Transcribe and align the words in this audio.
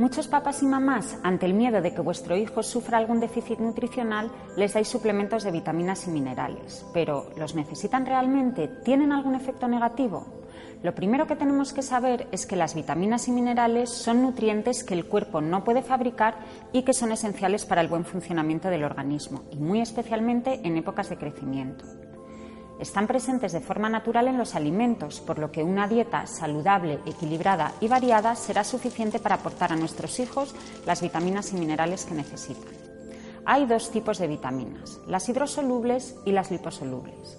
Muchos 0.00 0.28
papás 0.28 0.62
y 0.62 0.66
mamás, 0.66 1.18
ante 1.22 1.44
el 1.44 1.52
miedo 1.52 1.82
de 1.82 1.92
que 1.92 2.00
vuestro 2.00 2.34
hijo 2.34 2.62
sufra 2.62 2.96
algún 2.96 3.20
déficit 3.20 3.58
nutricional, 3.58 4.30
les 4.56 4.72
dais 4.72 4.88
suplementos 4.88 5.44
de 5.44 5.50
vitaminas 5.50 6.08
y 6.08 6.10
minerales. 6.10 6.86
Pero, 6.94 7.28
¿los 7.36 7.54
necesitan 7.54 8.06
realmente? 8.06 8.66
¿Tienen 8.66 9.12
algún 9.12 9.34
efecto 9.34 9.68
negativo? 9.68 10.24
Lo 10.82 10.94
primero 10.94 11.26
que 11.26 11.36
tenemos 11.36 11.74
que 11.74 11.82
saber 11.82 12.28
es 12.32 12.46
que 12.46 12.56
las 12.56 12.74
vitaminas 12.74 13.28
y 13.28 13.32
minerales 13.32 13.90
son 13.90 14.22
nutrientes 14.22 14.84
que 14.84 14.94
el 14.94 15.04
cuerpo 15.04 15.42
no 15.42 15.64
puede 15.64 15.82
fabricar 15.82 16.36
y 16.72 16.80
que 16.80 16.94
son 16.94 17.12
esenciales 17.12 17.66
para 17.66 17.82
el 17.82 17.88
buen 17.88 18.06
funcionamiento 18.06 18.70
del 18.70 18.84
organismo, 18.84 19.42
y 19.50 19.58
muy 19.58 19.82
especialmente 19.82 20.66
en 20.66 20.78
épocas 20.78 21.10
de 21.10 21.18
crecimiento. 21.18 21.84
Están 22.80 23.06
presentes 23.06 23.52
de 23.52 23.60
forma 23.60 23.90
natural 23.90 24.26
en 24.26 24.38
los 24.38 24.54
alimentos, 24.54 25.20
por 25.20 25.38
lo 25.38 25.52
que 25.52 25.62
una 25.62 25.86
dieta 25.86 26.26
saludable, 26.26 26.98
equilibrada 27.04 27.74
y 27.78 27.88
variada 27.88 28.34
será 28.34 28.64
suficiente 28.64 29.18
para 29.18 29.34
aportar 29.34 29.70
a 29.70 29.76
nuestros 29.76 30.18
hijos 30.18 30.54
las 30.86 31.02
vitaminas 31.02 31.52
y 31.52 31.56
minerales 31.56 32.06
que 32.06 32.14
necesitan. 32.14 32.72
Hay 33.44 33.66
dos 33.66 33.90
tipos 33.90 34.16
de 34.18 34.28
vitaminas, 34.28 34.98
las 35.06 35.28
hidrosolubles 35.28 36.16
y 36.24 36.32
las 36.32 36.50
liposolubles. 36.50 37.38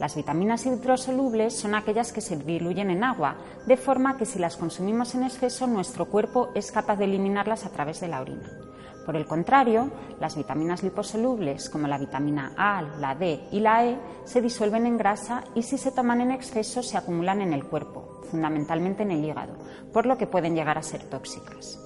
Las 0.00 0.16
vitaminas 0.16 0.66
hidrosolubles 0.66 1.56
son 1.56 1.76
aquellas 1.76 2.12
que 2.12 2.20
se 2.20 2.36
diluyen 2.36 2.90
en 2.90 3.04
agua, 3.04 3.36
de 3.66 3.76
forma 3.76 4.16
que 4.16 4.26
si 4.26 4.40
las 4.40 4.56
consumimos 4.56 5.14
en 5.14 5.22
exceso 5.22 5.68
nuestro 5.68 6.06
cuerpo 6.06 6.48
es 6.56 6.72
capaz 6.72 6.96
de 6.96 7.04
eliminarlas 7.04 7.64
a 7.64 7.70
través 7.70 8.00
de 8.00 8.08
la 8.08 8.22
orina. 8.22 8.69
Por 9.10 9.16
el 9.16 9.26
contrario, 9.26 9.90
las 10.20 10.36
vitaminas 10.36 10.84
liposolubles 10.84 11.68
como 11.68 11.88
la 11.88 11.98
vitamina 11.98 12.52
A, 12.56 12.80
la 13.00 13.16
D 13.16 13.40
y 13.50 13.58
la 13.58 13.84
E 13.84 13.98
se 14.22 14.40
disuelven 14.40 14.86
en 14.86 14.96
grasa 14.96 15.42
y 15.56 15.64
si 15.64 15.78
se 15.78 15.90
toman 15.90 16.20
en 16.20 16.30
exceso 16.30 16.80
se 16.80 16.96
acumulan 16.96 17.40
en 17.40 17.52
el 17.52 17.64
cuerpo, 17.64 18.20
fundamentalmente 18.30 19.02
en 19.02 19.10
el 19.10 19.24
hígado, 19.24 19.54
por 19.92 20.06
lo 20.06 20.16
que 20.16 20.28
pueden 20.28 20.54
llegar 20.54 20.78
a 20.78 20.84
ser 20.84 21.02
tóxicas. 21.02 21.76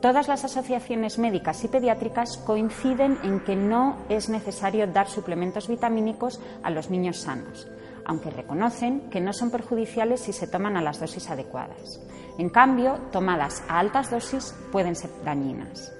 Todas 0.00 0.28
las 0.28 0.44
asociaciones 0.44 1.18
médicas 1.18 1.64
y 1.64 1.66
pediátricas 1.66 2.38
coinciden 2.38 3.18
en 3.24 3.40
que 3.40 3.56
no 3.56 3.96
es 4.08 4.28
necesario 4.28 4.86
dar 4.86 5.08
suplementos 5.08 5.66
vitamínicos 5.66 6.40
a 6.62 6.70
los 6.70 6.90
niños 6.90 7.16
sanos, 7.16 7.66
aunque 8.04 8.30
reconocen 8.30 9.10
que 9.10 9.20
no 9.20 9.32
son 9.32 9.50
perjudiciales 9.50 10.20
si 10.20 10.32
se 10.32 10.46
toman 10.46 10.76
a 10.76 10.82
las 10.82 11.00
dosis 11.00 11.28
adecuadas. 11.28 11.98
En 12.38 12.50
cambio, 12.50 13.00
tomadas 13.10 13.64
a 13.68 13.80
altas 13.80 14.12
dosis 14.12 14.54
pueden 14.70 14.94
ser 14.94 15.10
dañinas. 15.24 15.92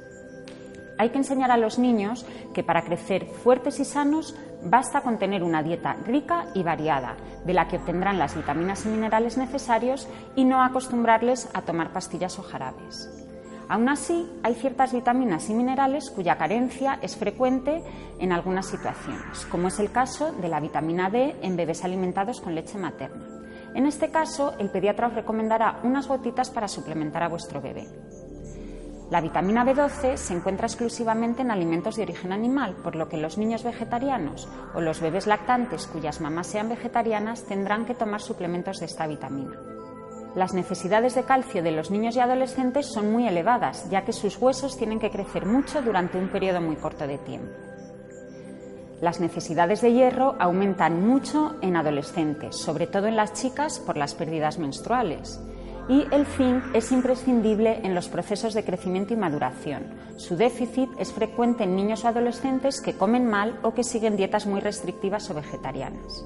Hay 1.03 1.11
que 1.11 1.19
enseñar 1.19 1.51
a 1.51 1.57
los 1.57 1.81
niños 1.81 2.25
que 2.55 2.63
para 2.63 2.85
crecer 2.85 3.27
fuertes 3.27 3.81
y 3.81 3.85
sanos 3.85 4.37
basta 4.63 5.01
con 5.01 5.19
tener 5.19 5.43
una 5.43 5.61
dieta 5.61 5.95
rica 5.95 6.47
y 6.55 6.63
variada, 6.63 7.17
de 7.45 7.55
la 7.55 7.67
que 7.67 7.79
obtendrán 7.79 8.21
las 8.21 8.37
vitaminas 8.37 8.87
y 8.87 8.91
minerales 8.91 9.37
necesarios 9.37 10.07
y 10.37 10.45
no 10.45 10.63
acostumbrarles 10.63 11.49
a 11.55 11.63
tomar 11.63 11.93
pastillas 11.93 12.39
o 12.39 12.45
jarabes. 12.45 13.11
Aún 13.69 13.89
así, 13.89 14.31
hay 14.45 14.55
ciertas 14.55 14.93
vitaminas 14.93 15.51
y 15.51 15.55
minerales 15.55 16.09
cuya 16.09 16.39
carencia 16.39 17.01
es 17.03 17.17
frecuente 17.17 17.83
en 18.21 18.31
algunas 18.31 18.67
situaciones, 18.67 19.45
como 19.47 19.67
es 19.67 19.81
el 19.81 19.91
caso 19.91 20.31
de 20.31 20.47
la 20.47 20.61
vitamina 20.61 21.11
D 21.11 21.35
en 21.43 21.57
bebés 21.57 21.83
alimentados 21.83 22.41
con 22.41 22.55
leche 22.55 22.79
materna. 22.79 23.27
En 23.75 23.87
este 23.87 24.13
caso, 24.13 24.55
el 24.61 24.71
pediatra 24.71 25.09
os 25.09 25.15
recomendará 25.15 25.81
unas 25.83 26.07
gotitas 26.07 26.49
para 26.51 26.69
suplementar 26.69 27.25
a 27.25 27.29
vuestro 27.29 27.61
bebé. 27.61 27.89
La 29.13 29.21
vitamina 29.21 29.63
B12 29.63 30.17
se 30.17 30.33
encuentra 30.33 30.67
exclusivamente 30.67 31.43
en 31.43 31.51
alimentos 31.51 31.97
de 31.97 32.03
origen 32.05 32.33
animal, 32.33 32.77
por 32.83 32.97
lo 32.97 33.11
que 33.11 33.19
los 33.19 33.37
niños 33.37 33.63
vegetarianos 33.63 34.49
o 34.75 34.81
los 34.81 35.03
bebés 35.03 35.27
lactantes 35.27 35.87
cuyas 35.87 36.23
mamás 36.23 36.47
sean 36.47 36.71
vegetarianas 36.71 37.45
tendrán 37.45 37.85
que 37.85 37.95
tomar 37.95 38.23
suplementos 38.23 38.79
de 38.81 38.87
esta 38.87 39.07
vitamina. 39.07 39.61
Las 40.35 40.55
necesidades 40.55 41.15
de 41.15 41.25
calcio 41.25 41.63
de 41.63 41.73
los 41.73 41.91
niños 41.91 42.17
y 42.17 42.21
adolescentes 42.21 42.87
son 42.87 43.13
muy 43.13 43.29
elevadas, 43.29 43.87
ya 43.91 44.03
que 44.03 44.15
sus 44.15 44.39
huesos 44.39 44.79
tienen 44.79 44.99
que 44.99 45.11
crecer 45.11 45.45
mucho 45.45 45.83
durante 45.83 46.17
un 46.17 46.31
periodo 46.31 46.63
muy 46.63 46.77
corto 46.77 47.07
de 47.07 47.19
tiempo. 47.19 47.53
Las 49.03 49.21
necesidades 49.21 49.83
de 49.83 49.93
hierro 49.93 50.37
aumentan 50.39 51.07
mucho 51.07 51.57
en 51.61 51.77
adolescentes, 51.77 52.57
sobre 52.57 52.87
todo 52.87 53.09
en 53.09 53.17
las 53.17 53.35
chicas 53.35 53.79
por 53.79 53.99
las 53.99 54.15
pérdidas 54.15 54.59
menstruales 54.59 55.39
y 55.89 56.07
el 56.11 56.27
zinc 56.27 56.63
es 56.75 56.93
imprescindible 56.93 57.81
en 57.83 57.95
los 57.95 58.09
procesos 58.09 58.55
de 58.55 58.65
crecimiento 58.65 59.15
y 59.15 59.17
maduración. 59.17 59.85
Su 60.17 60.37
déficit 60.37 60.89
es 60.99 61.13
frecuente 61.13 61.65
en 61.65 61.77
niños 61.77 62.05
o 62.05 62.09
adolescentes 62.09 62.81
que 62.81 62.95
comen 62.95 63.27
mal 63.27 63.59
o 63.63 63.75
que 63.75 63.85
siguen 63.85 64.17
dietas 64.17 64.47
muy 64.47 64.61
restrictivas 64.61 65.29
o 65.31 65.35
vegetarianas. 65.35 66.25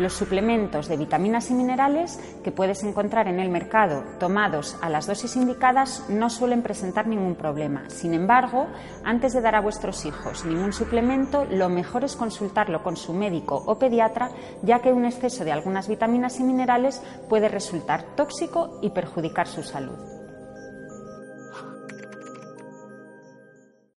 Los 0.00 0.14
suplementos 0.14 0.88
de 0.88 0.96
vitaminas 0.96 1.50
y 1.50 1.54
minerales 1.54 2.18
que 2.42 2.52
puedes 2.52 2.82
encontrar 2.84 3.28
en 3.28 3.38
el 3.38 3.50
mercado 3.50 4.02
tomados 4.18 4.78
a 4.80 4.88
las 4.88 5.06
dosis 5.06 5.36
indicadas 5.36 6.06
no 6.08 6.30
suelen 6.30 6.62
presentar 6.62 7.06
ningún 7.06 7.34
problema. 7.34 7.84
Sin 7.90 8.14
embargo, 8.14 8.66
antes 9.04 9.34
de 9.34 9.42
dar 9.42 9.56
a 9.56 9.60
vuestros 9.60 10.06
hijos 10.06 10.46
ningún 10.46 10.72
suplemento, 10.72 11.44
lo 11.44 11.68
mejor 11.68 12.04
es 12.04 12.16
consultarlo 12.16 12.82
con 12.82 12.96
su 12.96 13.12
médico 13.12 13.62
o 13.66 13.78
pediatra, 13.78 14.30
ya 14.62 14.78
que 14.80 14.90
un 14.90 15.04
exceso 15.04 15.44
de 15.44 15.52
algunas 15.52 15.86
vitaminas 15.86 16.40
y 16.40 16.44
minerales 16.44 17.02
puede 17.28 17.50
resultar 17.50 18.16
tóxico 18.16 18.78
y 18.80 18.88
perjudicar 18.88 19.48
su 19.48 19.62
salud. 19.62 20.19